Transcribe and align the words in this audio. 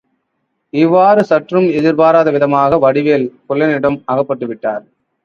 இவ்வாறு 0.73 1.23
சற்றும் 1.23 1.67
எதிர்பாராத 1.71 2.31
விதமாக 2.31 2.79
வடிவேல் 2.79 3.27
குள்ளனிடம் 3.47 3.99
அகப்பட்டுவிட்டார். 4.07 4.83